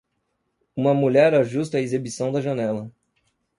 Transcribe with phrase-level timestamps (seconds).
[0.75, 2.91] Uma mulher ajusta a exibição da janela.